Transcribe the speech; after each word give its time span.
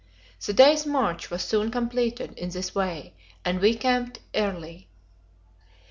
The 0.43 0.51
day's 0.51 0.83
march 0.83 1.29
was 1.29 1.43
soon 1.43 1.69
completed 1.69 2.33
in 2.35 2.49
this 2.49 2.73
way, 2.73 3.13
and 3.45 3.59
we 3.61 3.75
camped 3.77 4.17
early. 4.33 4.87